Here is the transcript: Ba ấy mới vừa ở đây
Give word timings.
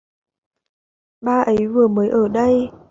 Ba 1.21 1.41
ấy 1.41 1.67
mới 1.67 1.87
vừa 1.87 2.09
ở 2.09 2.27
đây 2.27 2.71